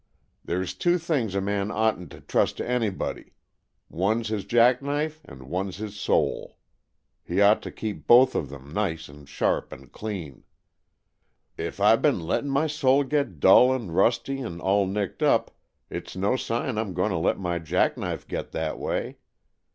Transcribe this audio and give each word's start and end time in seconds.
There's 0.43 0.73
two 0.73 0.97
things 0.97 1.35
a 1.35 1.41
man 1.41 1.69
oughtn't 1.69 2.09
to 2.13 2.21
trust 2.21 2.57
to 2.57 2.67
anybody; 2.67 3.33
one's 3.87 4.29
his 4.29 4.45
jack 4.45 4.81
knife 4.81 5.21
and 5.25 5.43
one's 5.43 5.77
his 5.77 5.95
soul. 5.95 6.57
He 7.23 7.39
ought 7.39 7.61
to 7.61 7.71
keep 7.71 8.07
both 8.07 8.33
of 8.33 8.49
them 8.49 8.73
nice 8.73 9.07
and 9.09 9.29
sharp 9.29 9.71
and 9.71 9.91
clean. 9.91 10.43
If 11.55 11.79
I 11.79 11.97
been 11.97 12.19
letting 12.21 12.49
my 12.49 12.65
soul 12.65 13.03
get 13.03 13.39
dull 13.39 13.71
and 13.71 13.95
rusty 13.95 14.39
and 14.41 14.59
all 14.59 14.87
nicked 14.87 15.21
up, 15.21 15.51
it's 15.87 16.15
no 16.15 16.35
sign 16.35 16.79
I'm 16.79 16.95
going 16.95 17.11
to 17.11 17.17
let 17.19 17.37
my 17.39 17.59
jack 17.59 17.95
knife 17.95 18.27
get 18.27 18.53
that 18.53 18.79
way. 18.79 19.17